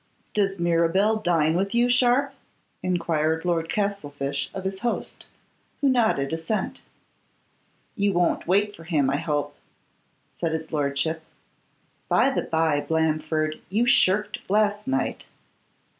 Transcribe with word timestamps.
'Does 0.33 0.57
Mirabel 0.59 1.17
dine 1.17 1.53
with 1.55 1.75
you, 1.75 1.87
Sharpe?' 1.87 2.33
enquired 2.81 3.45
Lord 3.45 3.69
Castlefyshe 3.69 4.49
of 4.51 4.63
his 4.63 4.79
host, 4.79 5.27
who 5.79 5.87
nodded 5.89 6.33
assent. 6.33 6.81
'You 7.95 8.11
won't 8.13 8.47
wait 8.47 8.75
for 8.75 8.85
him, 8.85 9.11
I 9.11 9.17
hope?' 9.17 9.55
said 10.39 10.53
his 10.53 10.71
lordship. 10.71 11.21
'By 12.09 12.31
the 12.31 12.41
bye, 12.41 12.81
Blandford, 12.81 13.61
you 13.69 13.85
shirked 13.85 14.39
last 14.49 14.87
night. 14.87 15.27